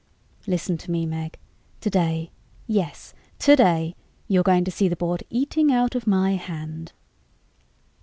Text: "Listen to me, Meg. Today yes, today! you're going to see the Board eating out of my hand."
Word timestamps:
"Listen 0.47 0.79
to 0.79 0.89
me, 0.89 1.05
Meg. 1.05 1.37
Today 1.79 2.31
yes, 2.65 3.13
today! 3.37 3.95
you're 4.27 4.41
going 4.41 4.63
to 4.65 4.71
see 4.71 4.87
the 4.87 4.95
Board 4.95 5.23
eating 5.29 5.71
out 5.71 5.93
of 5.93 6.07
my 6.07 6.33
hand." 6.37 6.93